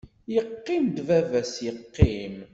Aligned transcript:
Yeqqim-d 0.33 0.97
baba-s 1.07 1.53
yeqqim. 1.65 2.35